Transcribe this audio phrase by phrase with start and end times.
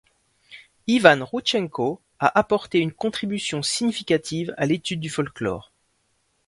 [0.87, 5.71] Ivan Roudtchenko a apporté une contribution significative à l'étude du folklore.